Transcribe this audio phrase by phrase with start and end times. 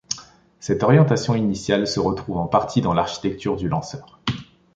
[0.59, 4.19] Cette orientation initiale se retrouve en partie dans l'architecture du lanceur.